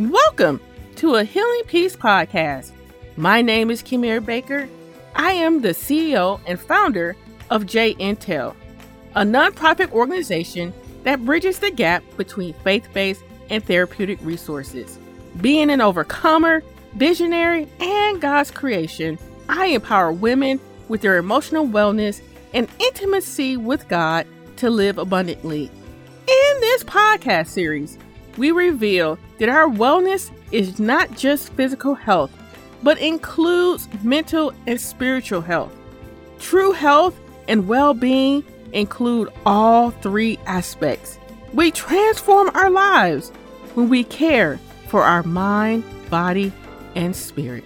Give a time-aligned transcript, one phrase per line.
[0.00, 0.62] Welcome
[0.96, 2.72] to a Healing Peace podcast.
[3.18, 4.66] My name is Kimir Baker.
[5.14, 7.16] I am the CEO and founder
[7.50, 8.56] of J Intel,
[9.14, 14.98] a nonprofit organization that bridges the gap between faith based and therapeutic resources.
[15.42, 16.62] Being an overcomer,
[16.94, 19.18] visionary, and God's creation,
[19.50, 22.22] I empower women with their emotional wellness
[22.54, 24.26] and intimacy with God
[24.56, 25.64] to live abundantly.
[26.26, 27.98] In this podcast series,
[28.36, 32.30] we reveal that our wellness is not just physical health,
[32.82, 35.72] but includes mental and spiritual health.
[36.38, 41.18] True health and well being include all three aspects.
[41.52, 43.30] We transform our lives
[43.74, 44.58] when we care
[44.88, 46.52] for our mind, body,
[46.94, 47.64] and spirit.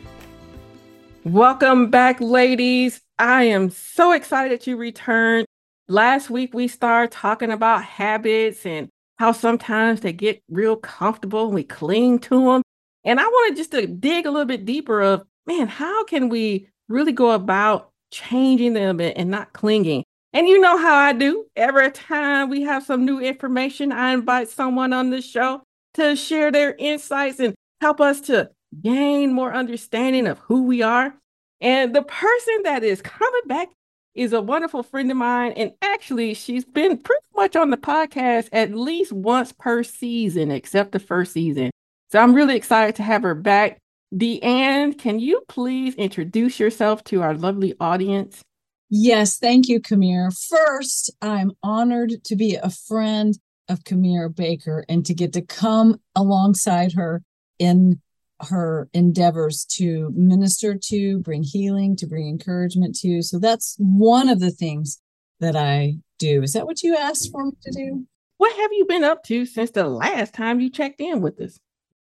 [1.24, 3.00] Welcome back, ladies.
[3.18, 5.46] I am so excited that you returned.
[5.88, 11.54] Last week, we started talking about habits and how sometimes they get real comfortable and
[11.54, 12.62] we cling to them.
[13.04, 16.68] And I wanted just to dig a little bit deeper of, man, how can we
[16.88, 20.04] really go about changing them and not clinging?
[20.32, 21.46] And you know how I do.
[21.54, 25.62] Every time we have some new information, I invite someone on the show
[25.94, 28.50] to share their insights and help us to
[28.82, 31.14] gain more understanding of who we are.
[31.60, 33.68] And the person that is coming back
[34.14, 35.52] is a wonderful friend of mine.
[35.52, 40.92] And actually, she's been pretty much on the podcast at least once per season, except
[40.92, 41.70] the first season.
[42.10, 43.78] So I'm really excited to have her back.
[44.14, 48.42] Deanne, can you please introduce yourself to our lovely audience?
[48.88, 50.30] Yes, thank you, Kamir.
[50.30, 53.36] First, I'm honored to be a friend
[53.68, 57.22] of Kamir Baker and to get to come alongside her
[57.58, 58.00] in
[58.44, 63.22] her endeavors to minister to, bring healing, to bring encouragement to.
[63.22, 65.00] So that's one of the things
[65.40, 66.42] that I do.
[66.42, 68.06] Is that what you asked for me to do?
[68.38, 71.58] What have you been up to since the last time you checked in with us?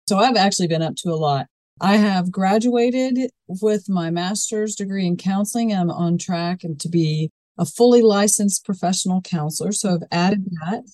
[0.06, 1.46] So I've actually been up to a lot.
[1.80, 5.72] I have graduated with my master's degree in counseling.
[5.72, 9.72] I'm on track and to be a fully licensed professional counselor.
[9.72, 10.84] So I've added that.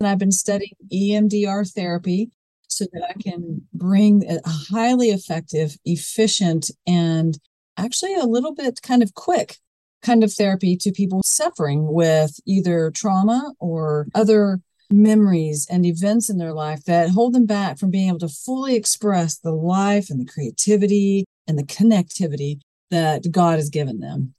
[0.00, 2.30] And I've been studying EMDR therapy
[2.72, 7.38] so that I can bring a highly effective, efficient, and
[7.76, 9.56] actually a little bit kind of quick
[10.02, 14.60] kind of therapy to people suffering with either trauma or other
[14.90, 18.74] memories and events in their life that hold them back from being able to fully
[18.74, 22.60] express the life and the creativity and the connectivity
[22.90, 24.34] that God has given them.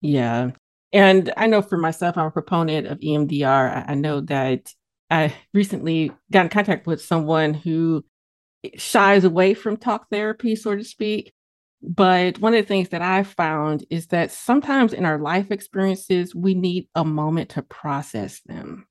[0.00, 0.50] Yeah.
[0.92, 3.84] And I know for myself, I'm a proponent of EMDR.
[3.88, 4.72] I know that
[5.12, 8.02] I recently got in contact with someone who
[8.76, 11.34] shies away from talk therapy, so to speak.
[11.82, 16.34] But one of the things that I found is that sometimes in our life experiences,
[16.34, 18.86] we need a moment to process them.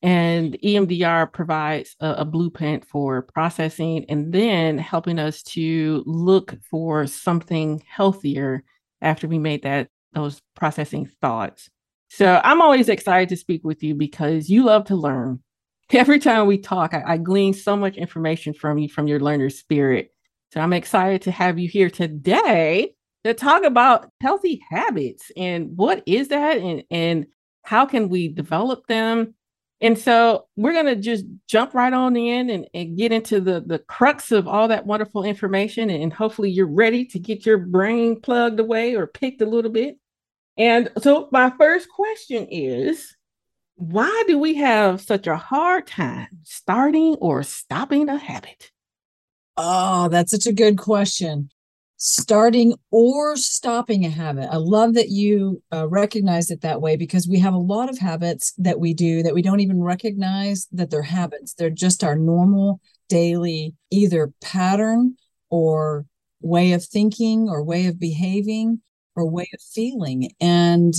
[0.00, 7.06] And EMDR provides a, a, blueprint for processing and then helping us to look for
[7.06, 8.62] something healthier
[9.02, 11.68] after we made that those processing thoughts.
[12.08, 15.40] So I'm always excited to speak with you because you love to learn
[15.92, 19.50] every time we talk, I, I glean so much information from you from your learner
[19.50, 20.10] spirit.
[20.52, 26.02] So I'm excited to have you here today to talk about healthy habits and what
[26.06, 27.26] is that and, and
[27.64, 29.34] how can we develop them.
[29.80, 33.60] And so we're going to just jump right on in and, and get into the,
[33.60, 35.90] the crux of all that wonderful information.
[35.90, 39.98] And hopefully you're ready to get your brain plugged away or picked a little bit.
[40.56, 43.14] And so my first question is
[43.76, 48.72] why do we have such a hard time starting or stopping a habit?
[49.56, 51.50] Oh, that's such a good question.
[51.98, 54.48] Starting or stopping a habit.
[54.50, 57.98] I love that you uh, recognize it that way because we have a lot of
[57.98, 61.54] habits that we do that we don't even recognize that they're habits.
[61.54, 65.16] They're just our normal daily either pattern
[65.48, 66.06] or
[66.40, 68.80] way of thinking or way of behaving
[69.14, 70.30] or way of feeling.
[70.40, 70.94] And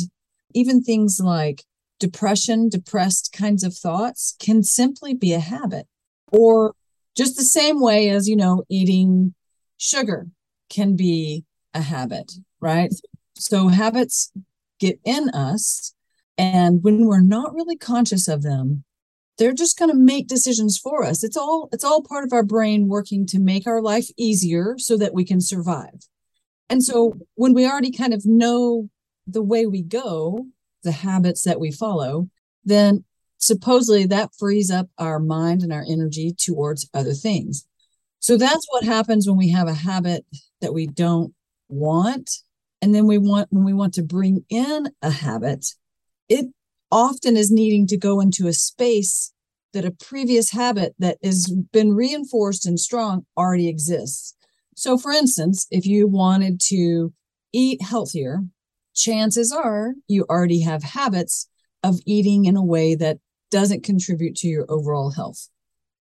[0.53, 1.63] even things like
[1.99, 5.87] depression, depressed kinds of thoughts can simply be a habit.
[6.31, 6.73] Or
[7.15, 9.33] just the same way as, you know, eating
[9.77, 10.27] sugar
[10.69, 12.93] can be a habit, right?
[13.35, 14.31] So habits
[14.79, 15.93] get in us.
[16.37, 18.83] And when we're not really conscious of them,
[19.37, 21.23] they're just going to make decisions for us.
[21.23, 24.97] It's all it's all part of our brain working to make our life easier so
[24.97, 26.07] that we can survive.
[26.69, 28.89] And so when we already kind of know
[29.25, 30.47] the way we go,
[30.87, 32.29] the habits that we follow,
[32.63, 33.03] then
[33.37, 37.67] supposedly that frees up our mind and our energy towards other things.
[38.19, 40.25] So that's what happens when we have a habit
[40.61, 41.33] that we don't
[41.69, 42.31] want.
[42.81, 45.65] And then we want, when we want to bring in a habit,
[46.29, 46.45] it
[46.91, 49.33] often is needing to go into a space
[49.73, 54.35] that a previous habit that has been reinforced and strong already exists.
[54.75, 57.13] So, for instance, if you wanted to
[57.51, 58.43] eat healthier,
[58.97, 61.47] chances are you already have habits
[61.83, 63.19] of eating in a way that
[63.51, 65.49] doesn't contribute to your overall health.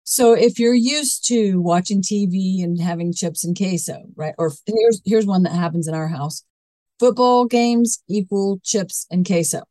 [0.04, 4.34] So if you're used to watching TV and having chips and queso, right?
[4.38, 6.44] Or here's here's one that happens in our house.
[6.98, 9.62] Football games equal chips and queso.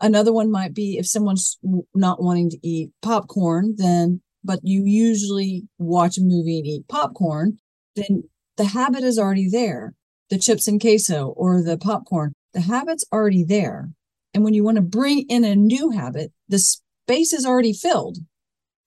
[0.00, 1.58] Another one might be if someone's
[1.94, 7.58] not wanting to eat popcorn, then but you usually watch a movie and eat popcorn,
[7.96, 8.24] then
[8.56, 9.94] the habit is already there.
[10.30, 13.90] The chips and queso or the popcorn, the habit's already there.
[14.34, 18.18] And when you want to bring in a new habit, the space is already filled.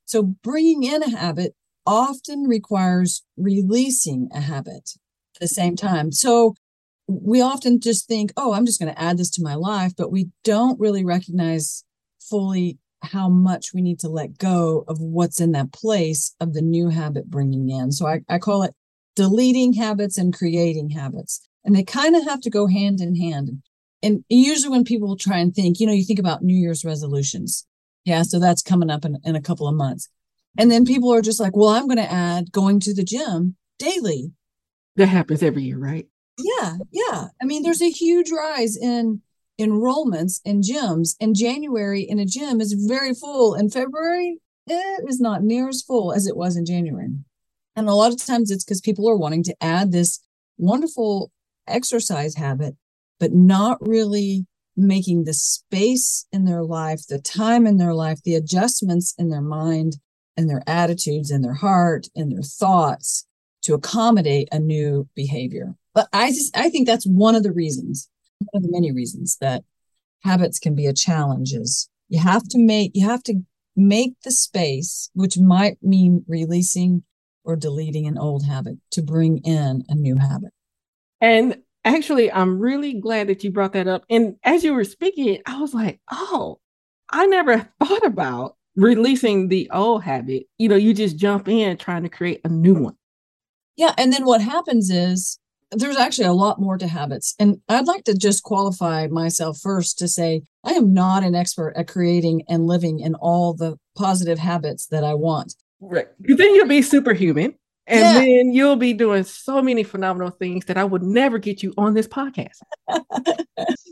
[0.05, 1.55] So bringing in a habit
[1.85, 4.91] often requires releasing a habit
[5.35, 6.11] at the same time.
[6.11, 6.55] So
[7.07, 10.11] we often just think, oh, I'm just going to add this to my life, but
[10.11, 11.83] we don't really recognize
[12.19, 16.61] fully how much we need to let go of what's in that place of the
[16.61, 17.91] new habit bringing in.
[17.91, 18.73] So I, I call it
[19.15, 21.47] deleting habits and creating habits.
[21.63, 23.61] And they kind of have to go hand in hand.
[24.03, 27.67] And usually when people try and think, you know, you think about New Year's resolutions.
[28.03, 28.23] Yeah.
[28.23, 30.09] So that's coming up in, in a couple of months.
[30.57, 33.55] And then people are just like, well, I'm going to add going to the gym
[33.79, 34.31] daily.
[34.95, 36.07] That happens every year, right?
[36.37, 37.27] Yeah, yeah.
[37.41, 39.21] I mean, there's a huge rise in
[39.59, 43.53] enrollments in gyms, and January in a gym is very full.
[43.53, 47.09] In February, it is not near as full as it was in January.
[47.75, 50.19] And a lot of times it's because people are wanting to add this
[50.57, 51.31] wonderful
[51.67, 52.75] exercise habit,
[53.19, 58.35] but not really making the space in their life, the time in their life, the
[58.35, 59.97] adjustments in their mind
[60.37, 63.25] and their attitudes and their heart and their thoughts
[63.63, 65.75] to accommodate a new behavior.
[65.93, 68.09] But I just I think that's one of the reasons,
[68.39, 69.63] one of the many reasons that
[70.23, 73.41] habits can be a challenge is you have to make you have to
[73.75, 77.03] make the space, which might mean releasing
[77.43, 80.51] or deleting an old habit to bring in a new habit.
[81.21, 84.03] And actually, I'm really glad that you brought that up.
[84.09, 86.59] And as you were speaking, I was like, oh,
[87.09, 90.43] I never thought about releasing the old habit.
[90.57, 92.95] You know, you just jump in trying to create a new one.
[93.77, 93.93] Yeah.
[93.97, 95.37] And then what happens is
[95.71, 97.33] there's actually a lot more to habits.
[97.39, 101.73] And I'd like to just qualify myself first to say I am not an expert
[101.75, 105.55] at creating and living in all the positive habits that I want.
[105.79, 106.07] Right.
[106.19, 107.55] Then you'll be superhuman.
[107.87, 108.13] And yeah.
[108.13, 111.93] then you'll be doing so many phenomenal things that I would never get you on
[111.93, 112.59] this podcast.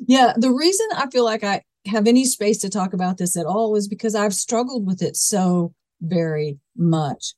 [0.08, 0.34] yeah.
[0.38, 3.76] The reason I feel like I have any space to talk about this at all
[3.76, 7.34] is because I've struggled with it so very much.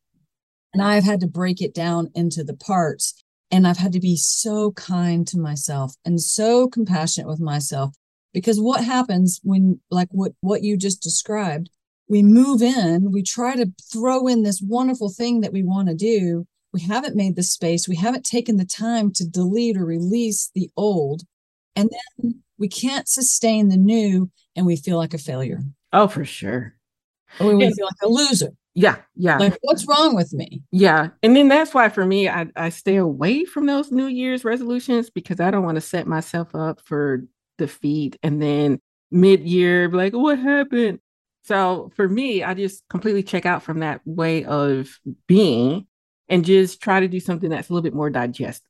[0.74, 3.21] And I've had to break it down into the parts
[3.51, 7.94] and I've had to be so kind to myself and so compassionate with myself
[8.33, 11.69] because what happens when like what what you just described,
[12.11, 15.95] we move in, we try to throw in this wonderful thing that we want to
[15.95, 16.45] do.
[16.73, 20.69] We haven't made the space, we haven't taken the time to delete or release the
[20.75, 21.21] old.
[21.75, 25.61] And then we can't sustain the new and we feel like a failure.
[25.93, 26.75] Oh, for sure.
[27.39, 28.49] Or we feel like a loser.
[28.73, 29.37] Yeah, yeah.
[29.37, 30.61] Like, what's wrong with me?
[30.71, 31.09] Yeah.
[31.23, 35.09] And then that's why for me, I, I stay away from those New Year's resolutions
[35.09, 37.23] because I don't want to set myself up for
[37.57, 38.79] defeat and then
[39.11, 40.99] mid year, like, what happened?
[41.43, 44.89] So for me, I just completely check out from that way of
[45.27, 45.88] being
[46.29, 48.67] and just try to do something that's a little bit more digestible.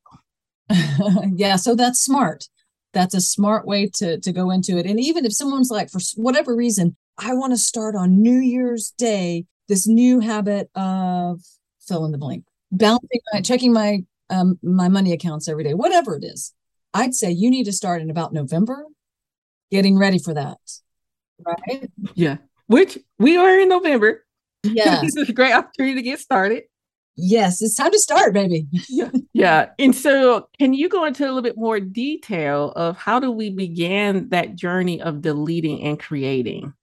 [1.36, 1.58] yeah.
[1.58, 2.48] So that's smart.
[2.94, 4.86] That's a smart way to, to go into it.
[4.86, 8.94] And even if someone's like, for whatever reason, I want to start on New Year's
[8.98, 11.42] Day this new habit of
[11.80, 16.16] fill in the blank, balancing my checking my um, my money accounts every day, whatever
[16.16, 16.54] it is.
[16.94, 18.86] I'd say you need to start in about November,
[19.72, 20.58] getting ready for that.
[21.40, 21.90] Right?
[22.16, 22.38] Yeah.
[22.72, 24.26] Which we are in November.
[24.64, 25.02] Yeah.
[25.02, 26.66] this is a great opportunity to get started.
[27.18, 28.68] Yes, it's time to start, baby.
[28.90, 29.10] yeah.
[29.34, 29.70] Yeah.
[29.80, 33.50] And so can you go into a little bit more detail of how do we
[33.50, 36.74] begin that journey of deleting and creating?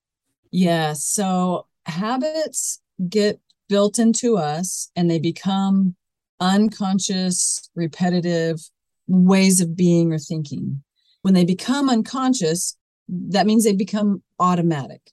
[0.51, 0.95] Yeah.
[0.95, 5.95] So habits get built into us and they become
[6.41, 8.59] unconscious, repetitive
[9.07, 10.83] ways of being or thinking.
[11.23, 12.77] When they become unconscious,
[13.09, 15.13] that means they become automatic.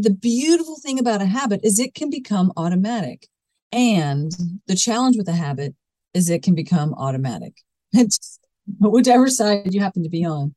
[0.00, 3.26] The beautiful thing about a habit is it can become automatic.
[3.72, 4.32] And
[4.66, 5.74] the challenge with a habit
[6.14, 7.54] is it can become automatic.
[7.92, 8.38] It's
[8.80, 10.54] whichever side you happen to be on.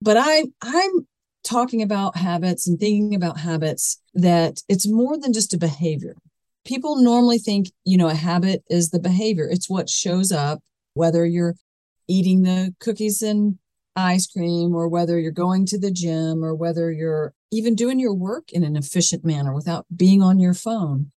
[0.00, 1.06] But I I'm
[1.44, 6.16] talking about habits and thinking about habits that it's more than just a behavior.
[6.64, 10.60] People normally think, you know, a habit is the behavior, it's what shows up,
[10.94, 11.54] whether you're
[12.08, 13.58] eating the cookies and
[13.96, 18.14] ice cream or whether you're going to the gym or whether you're even doing your
[18.14, 21.10] work in an efficient manner without being on your phone.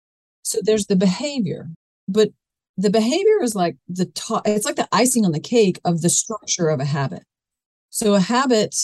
[0.43, 1.69] So there's the behavior,
[2.09, 2.31] but
[2.77, 6.09] the behavior is like the top, it's like the icing on the cake of the
[6.09, 7.25] structure of a habit.
[7.91, 8.75] So a habit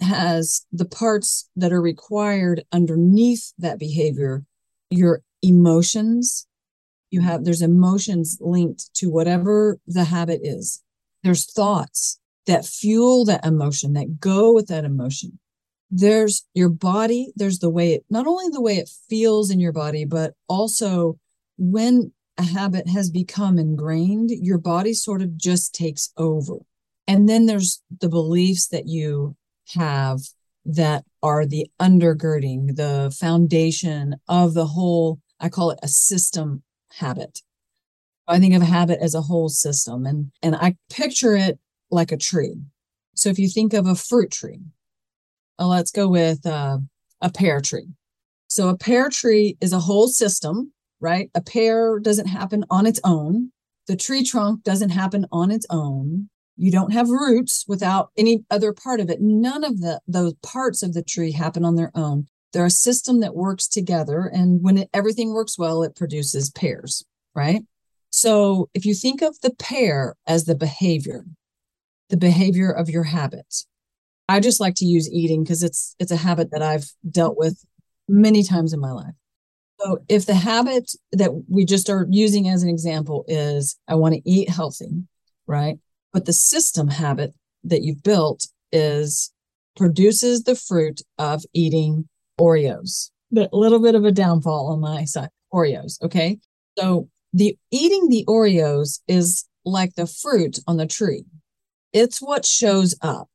[0.00, 4.44] has the parts that are required underneath that behavior,
[4.90, 6.46] your emotions.
[7.10, 10.82] You have, there's emotions linked to whatever the habit is.
[11.22, 15.38] There's thoughts that fuel that emotion, that go with that emotion.
[15.90, 19.72] There's your body, there's the way it, not only the way it feels in your
[19.72, 21.18] body, but also
[21.56, 26.56] when a habit has become ingrained, your body sort of just takes over.
[27.06, 29.36] And then there's the beliefs that you
[29.74, 30.20] have
[30.64, 36.62] that are the undergirding, the foundation of the whole, I call it a system
[36.94, 37.40] habit.
[38.26, 41.58] I think of a habit as a whole system and and I picture it
[41.94, 42.56] like a tree.
[43.14, 44.60] So if you think of a fruit tree,
[45.58, 46.78] uh, let's go with uh,
[47.20, 47.88] a pear tree.
[48.48, 51.30] So a pear tree is a whole system, right?
[51.34, 53.52] A pear doesn't happen on its own.
[53.86, 56.28] The tree trunk doesn't happen on its own.
[56.56, 59.20] You don't have roots without any other part of it.
[59.20, 62.26] None of the those parts of the tree happen on their own.
[62.52, 67.04] They're a system that works together, and when it, everything works well, it produces pears,
[67.34, 67.62] right?
[68.10, 71.24] So if you think of the pear as the behavior,
[72.10, 73.66] the behavior of your habits,
[74.28, 77.64] I just like to use eating because it's it's a habit that I've dealt with
[78.08, 79.14] many times in my life.
[79.80, 84.14] So if the habit that we just are using as an example is I want
[84.14, 85.04] to eat healthy,
[85.46, 85.78] right?
[86.12, 87.34] But the system habit
[87.64, 89.32] that you've built is
[89.76, 92.08] produces the fruit of eating
[92.40, 93.10] Oreos.
[93.36, 95.30] A little bit of a downfall on my side.
[95.52, 96.00] Oreos.
[96.02, 96.38] Okay.
[96.78, 101.24] So the eating the Oreos is like the fruit on the tree.
[101.94, 103.30] It's what shows up.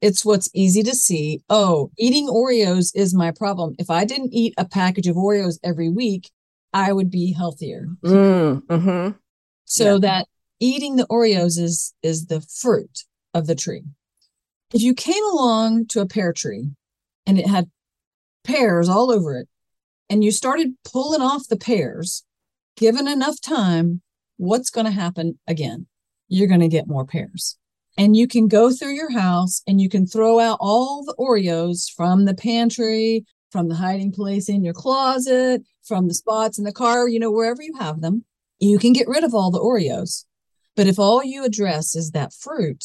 [0.00, 1.42] It's what's easy to see.
[1.48, 3.76] Oh, eating Oreos is my problem.
[3.78, 6.30] If I didn't eat a package of Oreos every week,
[6.74, 7.86] I would be healthier.
[8.04, 9.16] Mm, mm-hmm.
[9.64, 9.98] So yeah.
[10.00, 10.26] that
[10.60, 13.84] eating the Oreos is is the fruit of the tree.
[14.74, 16.70] If you came along to a pear tree
[17.26, 17.70] and it had
[18.44, 19.48] pears all over it,
[20.10, 22.24] and you started pulling off the pears,
[22.76, 24.02] given enough time,
[24.36, 25.86] what's going to happen again?
[26.28, 27.56] You're going to get more pears.
[27.98, 31.92] And you can go through your house and you can throw out all the Oreos
[31.94, 36.72] from the pantry, from the hiding place in your closet, from the spots in the
[36.72, 38.24] car, you know, wherever you have them.
[38.60, 40.24] You can get rid of all the Oreos.
[40.76, 42.84] But if all you address is that fruit,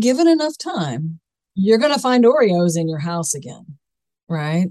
[0.00, 1.20] given enough time,
[1.54, 3.76] you're going to find Oreos in your house again,
[4.28, 4.68] right?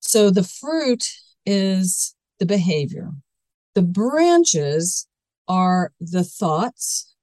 [0.00, 1.04] So the fruit
[1.46, 3.10] is the behavior.
[3.74, 5.06] The branches
[5.46, 7.14] are the thoughts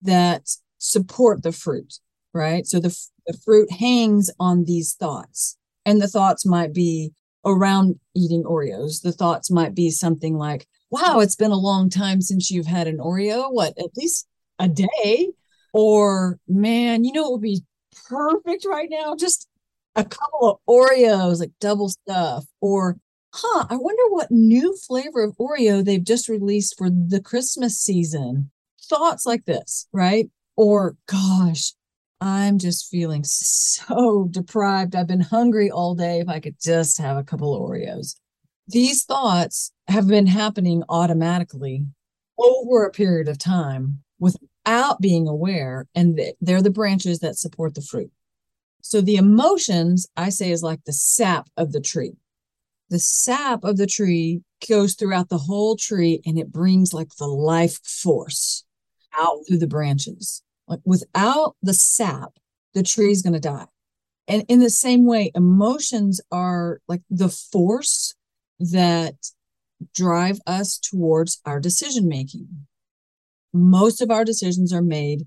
[0.00, 0.48] that
[0.82, 1.98] support the fruit,
[2.32, 2.66] right?
[2.66, 2.96] So the,
[3.26, 5.56] the fruit hangs on these thoughts.
[5.84, 7.12] And the thoughts might be
[7.44, 9.02] around eating Oreos.
[9.02, 12.86] The thoughts might be something like, wow, it's been a long time since you've had
[12.86, 13.52] an Oreo.
[13.52, 15.32] What, at least a day
[15.72, 17.62] or man you know it would be
[18.08, 19.48] perfect right now just
[19.96, 22.96] a couple of oreos like double stuff or
[23.34, 28.50] huh i wonder what new flavor of oreo they've just released for the christmas season
[28.84, 30.30] thoughts like this right
[30.62, 31.72] or gosh
[32.20, 37.16] i'm just feeling so deprived i've been hungry all day if i could just have
[37.16, 38.16] a couple oreos
[38.68, 41.84] these thoughts have been happening automatically
[42.38, 45.86] over a period of time without being aware.
[45.94, 48.10] And they're the branches that support the fruit.
[48.82, 52.14] So the emotions, I say, is like the sap of the tree.
[52.90, 57.26] The sap of the tree goes throughout the whole tree and it brings like the
[57.26, 58.64] life force
[59.16, 60.42] out through the branches.
[60.72, 62.32] Like without the sap,
[62.74, 63.66] the tree is going to die.
[64.26, 68.14] And in the same way, emotions are like the force
[68.58, 69.14] that
[69.94, 72.48] drive us towards our decision making
[73.52, 75.26] most of our decisions are made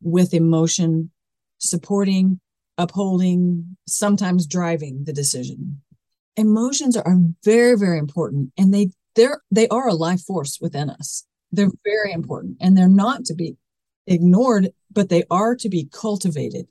[0.00, 1.10] with emotion
[1.58, 2.40] supporting,
[2.78, 5.82] upholding, sometimes driving the decision.
[6.36, 11.24] Emotions are very, very important and they they're they are a life force within us.
[11.52, 13.56] They're very important and they're not to be
[14.06, 16.66] ignored, but they are to be cultivated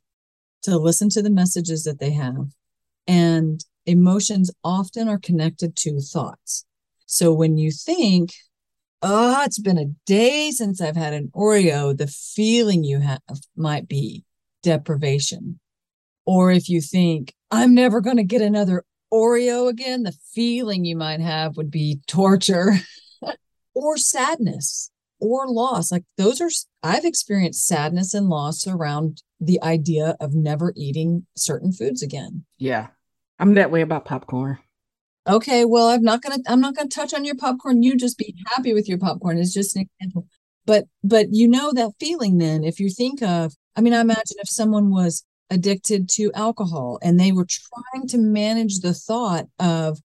[0.64, 2.48] to listen to the messages that they have.
[3.08, 6.66] And emotions often are connected to thoughts.
[7.06, 8.32] So when you think
[9.04, 13.20] oh, it's been a day since I've had an Oreo, the feeling you have
[13.56, 14.24] might be
[14.64, 15.60] deprivation.
[16.26, 20.96] Or if you think, I'm never going to get another Oreo again, the feeling you
[20.96, 22.72] might have would be torture
[23.76, 24.90] or sadness
[25.20, 25.92] or loss.
[25.92, 26.50] Like those are,
[26.84, 32.46] I've experienced sadness and loss around the idea of never eating certain foods again.
[32.58, 32.88] Yeah.
[33.40, 34.60] I'm that way about popcorn.
[35.28, 37.82] Okay, well, I'm not gonna I'm not gonna touch on your popcorn.
[37.82, 39.38] You just be happy with your popcorn.
[39.38, 40.28] It's just an example.
[40.66, 44.38] But but you know that feeling then if you think of I mean, I imagine
[44.40, 50.00] if someone was addicted to alcohol and they were trying to manage the thought of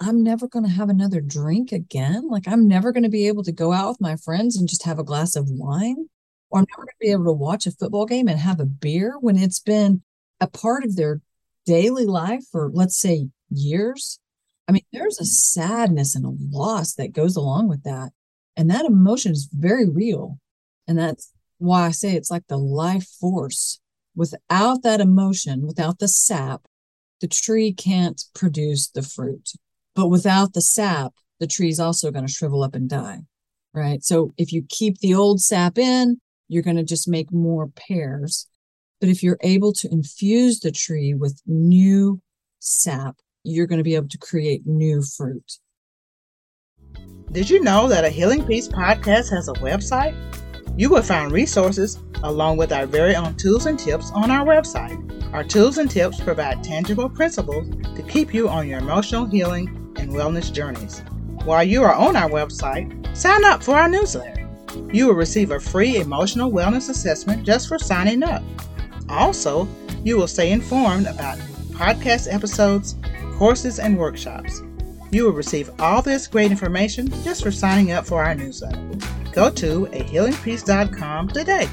[0.00, 2.28] I'm never going to have another drink again.
[2.28, 4.84] Like, I'm never going to be able to go out with my friends and just
[4.84, 6.08] have a glass of wine,
[6.54, 8.64] or I'm never going to be able to watch a football game and have a
[8.64, 10.02] beer when it's been
[10.40, 11.20] a part of their
[11.66, 14.20] daily life for, let's say, years.
[14.68, 18.10] I mean, there's a sadness and a loss that goes along with that.
[18.56, 20.38] And that emotion is very real.
[20.86, 23.80] And that's why I say it's like the life force.
[24.14, 26.66] Without that emotion, without the sap,
[27.20, 29.54] the tree can't produce the fruit.
[29.96, 33.22] But without the sap, the tree is also going to shrivel up and die.
[33.72, 34.04] Right.
[34.04, 38.46] So if you keep the old sap in, you're going to just make more pears.
[39.00, 42.20] But if you're able to infuse the tree with new
[42.60, 45.58] sap, you're going to be able to create new fruit.
[47.32, 50.14] Did you know that a Healing Peace podcast has a website?
[50.78, 55.00] You will find resources along with our very own tools and tips on our website.
[55.32, 60.10] Our tools and tips provide tangible principles to keep you on your emotional healing and
[60.10, 61.02] wellness journeys.
[61.44, 64.43] While you are on our website, sign up for our newsletter.
[64.92, 68.42] You will receive a free emotional wellness assessment just for signing up.
[69.08, 69.68] Also,
[70.02, 71.38] you will stay informed about
[71.72, 72.96] podcast episodes,
[73.34, 74.62] courses, and workshops.
[75.10, 78.82] You will receive all this great information just for signing up for our newsletter.
[79.32, 81.68] Go to ahealingpeace.com today.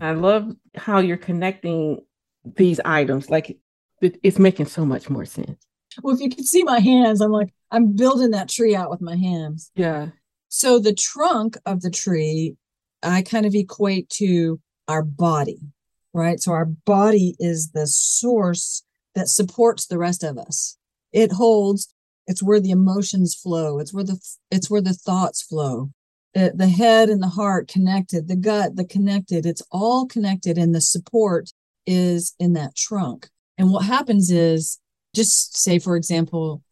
[0.00, 2.00] I love how you're connecting
[2.44, 3.30] these items.
[3.30, 3.58] Like
[4.00, 5.66] it's making so much more sense
[6.02, 9.00] well, if you could see my hands, I'm like, I'm building that tree out with
[9.00, 9.70] my hands.
[9.74, 10.08] Yeah.
[10.56, 12.56] So the trunk of the tree,
[13.02, 14.58] I kind of equate to
[14.88, 15.60] our body,
[16.14, 16.40] right?
[16.40, 18.82] So our body is the source
[19.14, 20.78] that supports the rest of us.
[21.12, 21.92] It holds,
[22.26, 23.78] it's where the emotions flow.
[23.78, 24.18] It's where the,
[24.50, 25.90] it's where the thoughts flow.
[26.32, 30.56] The, the head and the heart connected, the gut, the connected, it's all connected.
[30.56, 31.50] And the support
[31.84, 33.28] is in that trunk.
[33.58, 34.78] And what happens is
[35.14, 36.62] just say for example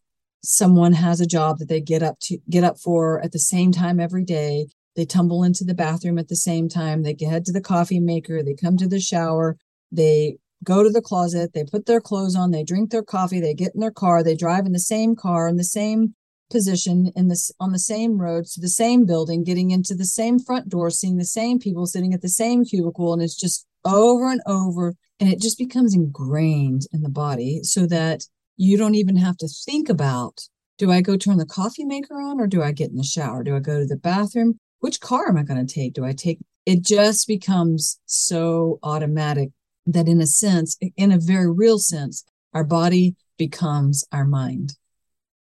[0.44, 3.72] someone has a job that they get up to get up for at the same
[3.72, 4.66] time every day.
[4.94, 7.02] They tumble into the bathroom at the same time.
[7.02, 8.42] They head to the coffee maker.
[8.42, 9.56] They come to the shower.
[9.90, 11.52] They go to the closet.
[11.52, 12.50] They put their clothes on.
[12.50, 13.40] They drink their coffee.
[13.40, 14.22] They get in their car.
[14.22, 16.14] They drive in the same car in the same
[16.50, 20.38] position in this on the same road to the same building getting into the same
[20.38, 24.30] front door seeing the same people sitting at the same cubicle and it's just over
[24.30, 28.24] and over and it just becomes ingrained in the body so that
[28.56, 32.40] you don't even have to think about do I go turn the coffee maker on
[32.40, 33.44] or do I get in the shower?
[33.44, 34.58] Do I go to the bathroom?
[34.80, 35.92] Which car am I going to take?
[35.92, 39.50] Do I take it just becomes so automatic
[39.86, 44.74] that in a sense, in a very real sense, our body becomes our mind.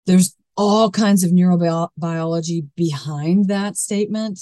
[0.07, 4.40] There's all kinds of neurobiology behind that statement,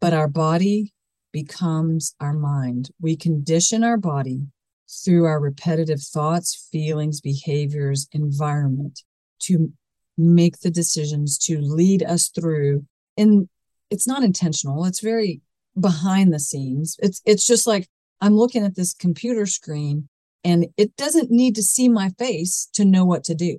[0.00, 0.92] but our body
[1.32, 2.90] becomes our mind.
[3.00, 4.46] We condition our body
[4.88, 9.02] through our repetitive thoughts, feelings, behaviors, environment
[9.40, 9.72] to
[10.16, 12.84] make the decisions to lead us through.
[13.16, 13.48] And
[13.90, 15.40] it's not intentional, it's very
[15.78, 16.96] behind the scenes.
[17.00, 17.88] It's it's just like
[18.20, 20.08] I'm looking at this computer screen
[20.44, 23.58] and it doesn't need to see my face to know what to do.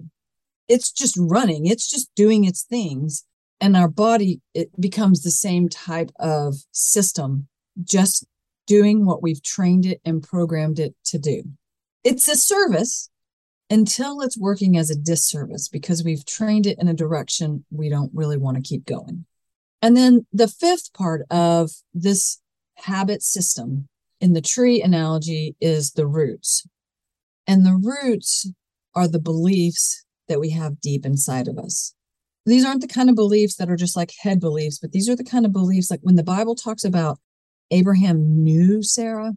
[0.67, 3.25] It's just running, it's just doing its things.
[3.61, 7.47] And our body, it becomes the same type of system,
[7.83, 8.25] just
[8.67, 11.43] doing what we've trained it and programmed it to do.
[12.04, 13.10] It's a service
[13.69, 18.12] until it's working as a disservice because we've trained it in a direction we don't
[18.13, 19.25] really want to keep going.
[19.82, 22.39] And then the fifth part of this
[22.75, 23.88] habit system
[24.21, 26.67] in the tree analogy is the roots.
[27.47, 28.49] And the roots
[28.95, 31.93] are the beliefs that we have deep inside of us.
[32.45, 35.15] These aren't the kind of beliefs that are just like head beliefs, but these are
[35.15, 37.19] the kind of beliefs like when the Bible talks about
[37.71, 39.34] Abraham knew Sarah,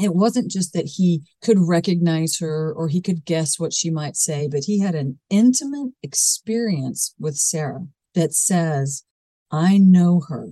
[0.00, 4.16] it wasn't just that he could recognize her or he could guess what she might
[4.16, 9.04] say, but he had an intimate experience with Sarah that says,
[9.50, 10.50] I know her.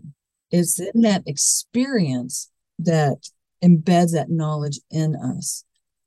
[0.51, 3.29] It's in that experience that
[3.63, 5.65] embeds that knowledge in us.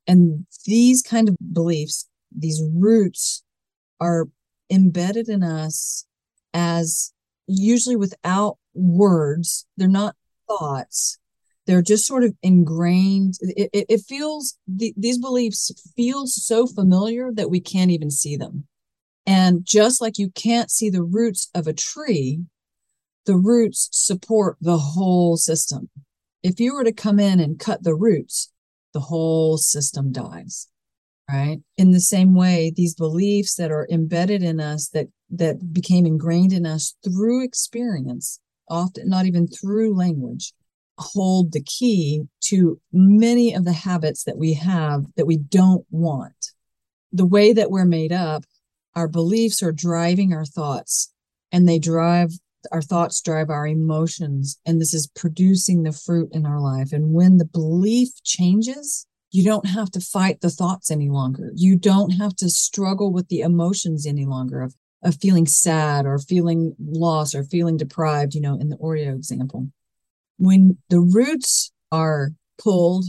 [0.08, 3.44] And these kind of beliefs, these roots
[4.00, 4.28] are
[4.70, 6.06] embedded in us
[6.54, 7.14] as
[7.46, 9.66] usually without words.
[9.76, 10.16] They're not
[10.48, 11.18] thoughts
[11.66, 17.32] they're just sort of ingrained it, it, it feels the, these beliefs feel so familiar
[17.34, 18.66] that we can't even see them
[19.26, 22.42] and just like you can't see the roots of a tree
[23.28, 25.90] the roots support the whole system.
[26.42, 28.52] If you were to come in and cut the roots,
[28.94, 30.68] the whole system dies.
[31.30, 31.60] Right.
[31.76, 36.54] In the same way, these beliefs that are embedded in us that that became ingrained
[36.54, 40.54] in us through experience, often not even through language,
[40.98, 46.52] hold the key to many of the habits that we have that we don't want.
[47.12, 48.44] The way that we're made up,
[48.96, 51.14] our beliefs are driving our thoughts
[51.52, 52.32] and they drive
[52.72, 57.14] our thoughts drive our emotions and this is producing the fruit in our life and
[57.14, 62.12] when the belief changes you don't have to fight the thoughts any longer you don't
[62.12, 64.76] have to struggle with the emotions any longer of
[65.08, 69.68] of feeling sad or feeling lost or feeling deprived you know in the oreo example
[70.38, 72.30] when the roots are
[72.62, 73.06] pulled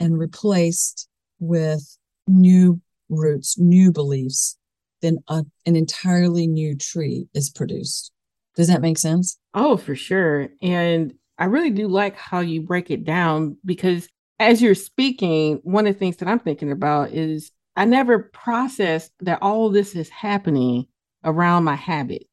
[0.00, 4.56] and replaced with new roots new beliefs
[5.00, 8.12] then a, an entirely new tree is produced
[8.54, 9.38] does that make sense?
[9.54, 10.48] Oh, for sure.
[10.60, 15.86] And I really do like how you break it down because as you're speaking, one
[15.86, 20.10] of the things that I'm thinking about is I never processed that all this is
[20.10, 20.86] happening
[21.24, 22.26] around my habit.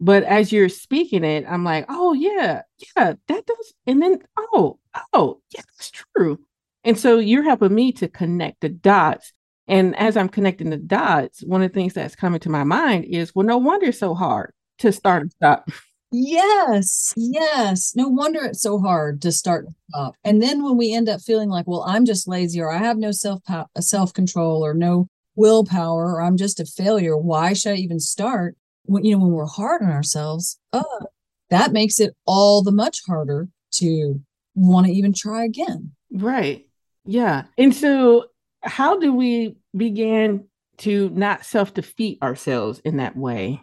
[0.00, 2.62] But as you're speaking it, I'm like, oh yeah,
[2.96, 3.74] yeah, that does.
[3.86, 4.78] And then, oh,
[5.12, 6.40] oh, yeah, that's true.
[6.82, 9.32] And so you're helping me to connect the dots.
[9.66, 13.06] And as I'm connecting the dots, one of the things that's coming to my mind
[13.06, 15.70] is, well, no wonder it's so hard to start and stop.
[16.16, 17.94] Yes, yes.
[17.96, 20.14] No wonder it's so hard to start and stop.
[20.22, 22.98] And then when we end up feeling like, well, I'm just lazy or I have
[22.98, 23.42] no self
[23.80, 28.56] self control or no willpower or I'm just a failure, why should I even start?
[28.86, 31.06] When you know when we're hard on ourselves, oh,
[31.50, 34.20] that makes it all the much harder to
[34.54, 35.92] want to even try again.
[36.12, 36.66] Right.
[37.04, 37.44] Yeah.
[37.58, 38.26] And so
[38.62, 40.46] how do we begin
[40.78, 43.62] to not self defeat ourselves in that way?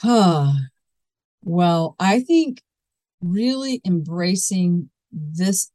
[0.00, 0.52] Huh.
[1.48, 2.60] Well, I think
[3.20, 5.70] really embracing this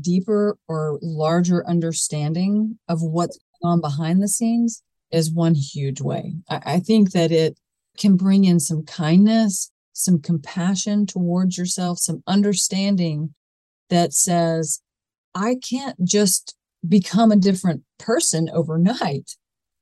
[0.00, 6.34] deeper or larger understanding of what's on behind the scenes is one huge way.
[6.48, 7.58] I, I think that it
[7.98, 13.34] can bring in some kindness, some compassion towards yourself, some understanding
[13.90, 14.80] that says,
[15.34, 19.36] I can't just become a different person overnight,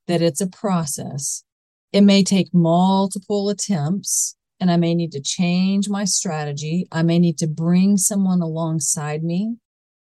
[0.07, 1.45] that it's a process.
[1.93, 6.87] It may take multiple attempts and I may need to change my strategy.
[6.91, 9.57] I may need to bring someone alongside me,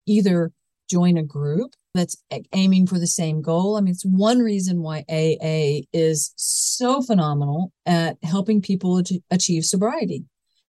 [0.06, 0.52] either
[0.90, 2.16] join a group that's
[2.54, 3.76] aiming for the same goal.
[3.76, 9.66] I mean, it's one reason why AA is so phenomenal at helping people to achieve
[9.66, 10.24] sobriety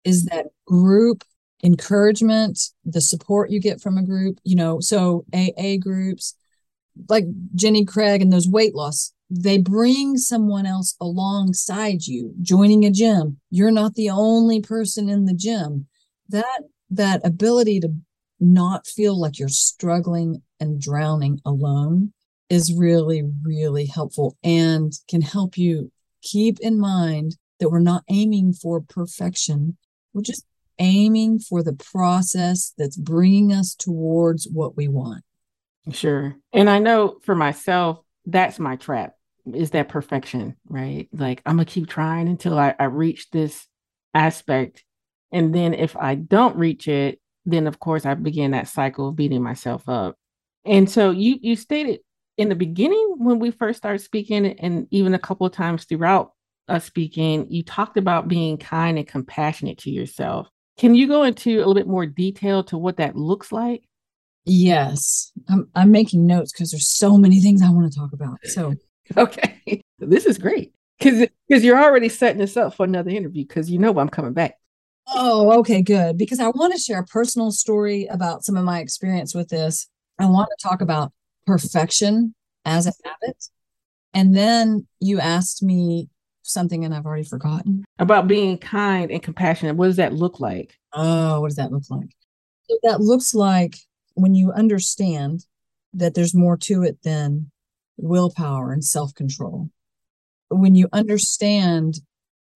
[0.05, 1.25] is that group
[1.65, 6.35] encouragement, the support you get from a group, you know, so AA groups
[7.09, 12.91] like Jenny Craig and those weight loss they bring someone else alongside you joining a
[12.91, 15.87] gym you're not the only person in the gym
[16.29, 17.89] that that ability to
[18.41, 22.13] not feel like you're struggling and drowning alone
[22.49, 25.91] is really really helpful and can help you
[26.23, 29.77] keep in mind that we're not aiming for perfection
[30.13, 30.45] we're just
[30.79, 35.23] aiming for the process that's bringing us towards what we want
[35.91, 39.15] sure and i know for myself that's my trap
[39.53, 41.09] is that perfection, right?
[41.13, 43.67] Like I'm gonna keep trying until I, I reach this
[44.15, 44.85] aspect.
[45.33, 49.17] And then if I don't reach it, then of course I begin that cycle of
[49.17, 50.17] beating myself up.
[50.65, 52.01] And so you you stated
[52.39, 56.33] in the beginning when we first started speaking, and even a couple of times throughout
[56.69, 60.49] us speaking, you talked about being kind and compassionate to yourself.
[60.79, 63.85] Can you go into a little bit more detail to what that looks like?
[64.45, 68.39] Yes, I'm I'm making notes because there's so many things I want to talk about.
[68.45, 68.75] So
[69.17, 69.83] Okay.
[69.99, 70.73] This is great.
[71.01, 74.33] Cause because you're already setting us up for another interview because you know I'm coming
[74.33, 74.55] back.
[75.09, 76.17] Oh, okay, good.
[76.17, 79.89] Because I want to share a personal story about some of my experience with this.
[80.23, 81.13] I want to talk about
[81.47, 83.45] perfection as a habit.
[84.15, 86.09] And then you asked me
[86.43, 87.85] something and I've already forgotten.
[87.99, 89.77] About being kind and compassionate.
[89.77, 90.79] What does that look like?
[90.93, 92.15] Oh, what does that look like?
[92.69, 93.77] So that looks like
[94.15, 95.47] when you understand
[95.95, 97.51] that there's more to it than
[97.97, 99.71] willpower and self control.
[100.49, 102.01] When you understand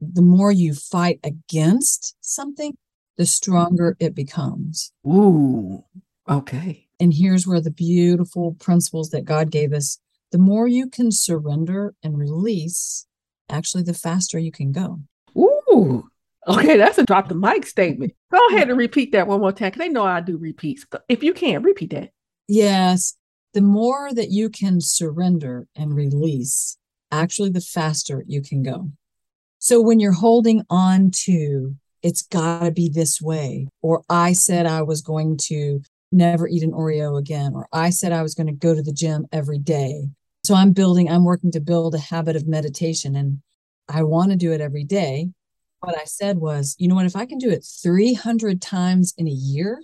[0.01, 2.77] the more you fight against something,
[3.17, 4.93] the stronger it becomes.
[5.07, 5.85] Ooh,
[6.29, 6.86] okay.
[6.99, 9.99] And here's where the beautiful principles that God gave us
[10.33, 13.07] the more you can surrender and release,
[13.49, 15.01] actually, the faster you can go.
[15.37, 16.09] Ooh,
[16.49, 16.77] okay.
[16.77, 18.13] That's a drop the mic statement.
[18.33, 20.85] Go ahead and repeat that one more time because they know I do repeats.
[21.09, 22.11] If you can't repeat that.
[22.49, 23.17] Yes
[23.57, 26.77] the more that you can surrender and release,
[27.11, 28.91] actually, the faster you can go.
[29.59, 33.69] So when you're holding on to it's got to be this way.
[33.81, 35.81] Or I said I was going to
[36.17, 37.53] never eat an Oreo again.
[37.55, 40.09] Or I said I was going to go to the gym every day.
[40.45, 43.41] So I'm building, I'm working to build a habit of meditation and
[43.89, 45.31] I want to do it every day.
[45.81, 49.27] What I said was, you know what, if I can do it 300 times in
[49.29, 49.83] a year,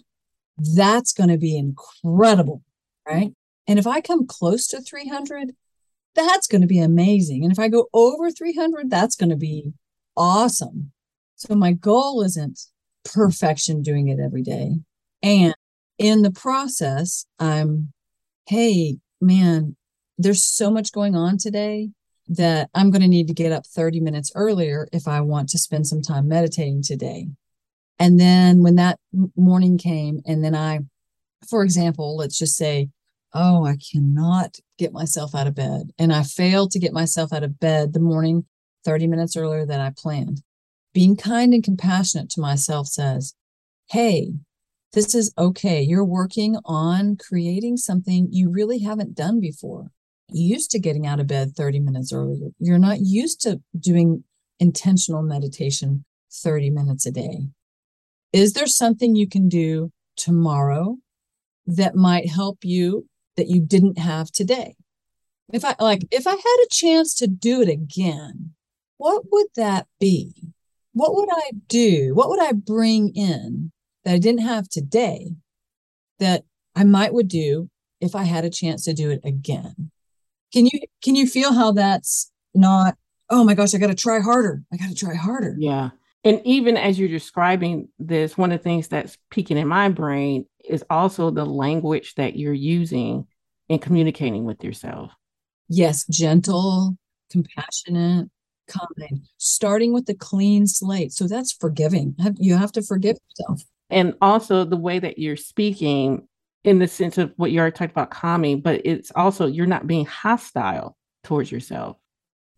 [0.59, 2.62] that's going to be incredible.
[3.07, 3.33] Right.
[3.66, 5.53] And if I come close to 300,
[6.14, 7.42] that's going to be amazing.
[7.42, 9.73] And if I go over 300, that's going to be
[10.16, 10.92] awesome.
[11.37, 12.61] So my goal isn't
[13.05, 14.77] perfection doing it every day.
[15.23, 15.55] And
[16.03, 17.93] in the process, I'm,
[18.47, 19.77] hey, man,
[20.19, 21.91] there's so much going on today
[22.29, 25.59] that I'm going to need to get up 30 minutes earlier if I want to
[25.59, 27.29] spend some time meditating today.
[27.99, 28.99] And then when that
[29.37, 30.81] morning came, and then I,
[31.49, 32.91] for example, let's just say
[33.35, 35.91] oh, I cannot get myself out of bed.
[35.99, 38.45] And I failed to get myself out of bed the morning
[38.85, 40.43] 30 minutes earlier than I planned.
[40.93, 43.35] Being kind and compassionate to myself says,
[43.91, 44.35] hey,
[44.93, 45.83] this is okay.
[45.83, 49.91] You're working on creating something you really haven't done before.
[50.29, 52.51] You used to getting out of bed 30 minutes earlier.
[52.59, 54.25] You're not used to doing
[54.59, 57.49] intentional meditation 30 minutes a day.
[58.33, 60.99] Is there something you can do tomorrow
[61.67, 64.75] that might help you that you didn't have today.
[65.53, 68.55] If I like, if I had a chance to do it again,
[68.97, 70.33] what would that be?
[70.93, 72.13] What would I do?
[72.15, 73.72] What would I bring in
[74.05, 75.33] that I didn't have today
[76.19, 77.69] that I might would do
[78.01, 79.91] if I had a chance to do it again?
[80.53, 82.97] Can you can you feel how that's not,
[83.31, 84.62] oh my gosh, I gotta try harder.
[84.73, 85.57] I gotta try harder.
[85.59, 85.91] Yeah.
[86.25, 90.47] And even as you're describing this, one of the things that's peeking in my brain
[90.65, 93.27] is also the language that you're using
[93.69, 95.12] in communicating with yourself.
[95.69, 96.97] Yes, gentle,
[97.31, 98.29] compassionate,
[98.69, 101.12] kind, starting with a clean slate.
[101.12, 102.15] So that's forgiving.
[102.38, 103.62] You have to forgive yourself.
[103.93, 106.27] And also the way that you're speaking
[106.65, 109.87] in the sense of what you already talked about calming, but it's also you're not
[109.87, 111.97] being hostile towards yourself.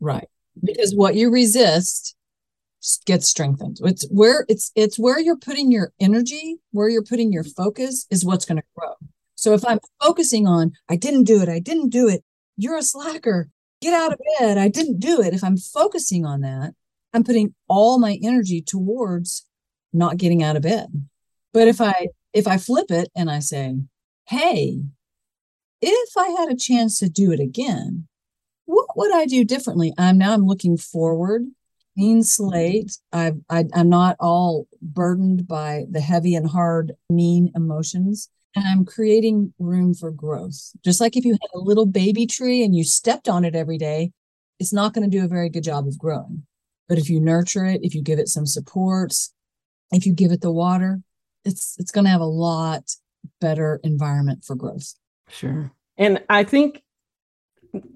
[0.01, 0.29] Right.
[0.63, 2.15] Because what you resist
[3.07, 3.79] gets strengthened.
[3.83, 8.25] It's where it's it's where you're putting your energy, where you're putting your focus is
[8.25, 8.95] what's going to grow.
[9.35, 12.23] So if I'm focusing on I didn't do it, I didn't do it,
[12.57, 13.49] you're a slacker.
[13.81, 14.57] Get out of bed.
[14.59, 15.35] I didn't do it.
[15.35, 16.75] If I'm focusing on that,
[17.13, 19.47] I'm putting all my energy towards
[19.93, 21.07] not getting out of bed.
[21.55, 23.77] But if I if I flip it and I say,
[24.29, 24.83] "Hey,
[25.81, 28.07] if I had a chance to do it again,
[28.67, 31.47] what would I do differently?" I'm now I'm looking forward
[31.95, 32.99] clean slate.
[33.13, 38.29] I, I, I'm not all burdened by the heavy and hard, mean emotions.
[38.57, 40.73] And I'm creating room for growth.
[40.85, 43.79] Just like if you had a little baby tree and you stepped on it every
[43.79, 44.13] day,
[44.61, 46.45] it's not going to do a very good job of growing.
[46.89, 49.33] But if you nurture it, if you give it some supports,
[49.91, 51.01] if you give it the water,
[51.45, 52.95] it's it's going to have a lot
[53.41, 54.95] better environment for growth.
[55.29, 55.73] Sure.
[55.97, 56.83] And I think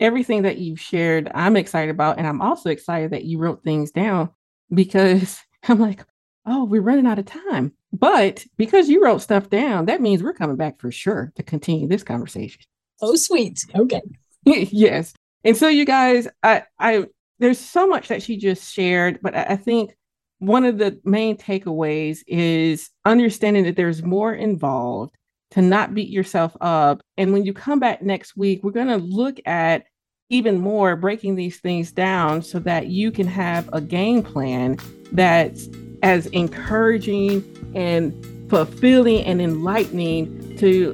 [0.00, 2.18] everything that you've shared, I'm excited about.
[2.18, 4.30] And I'm also excited that you wrote things down
[4.72, 6.04] because I'm like,
[6.46, 7.72] oh, we're running out of time.
[7.92, 11.88] But because you wrote stuff down, that means we're coming back for sure to continue
[11.88, 12.60] this conversation.
[13.00, 13.64] Oh, sweet.
[13.74, 14.02] Okay.
[14.44, 15.14] yes.
[15.44, 17.06] And so you guys, I I
[17.38, 19.96] there's so much that she just shared, but I, I think
[20.38, 25.14] one of the main takeaways is understanding that there's more involved
[25.50, 27.00] to not beat yourself up.
[27.16, 29.84] And when you come back next week, we're going to look at
[30.30, 34.76] even more breaking these things down so that you can have a game plan
[35.12, 35.68] that's
[36.02, 37.42] as encouraging
[37.74, 38.14] and
[38.50, 40.92] fulfilling and enlightening to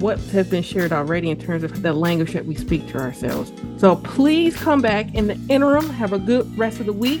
[0.00, 3.52] what has been shared already in terms of the language that we speak to ourselves.
[3.76, 7.20] So please come back in the interim, have a good rest of the week,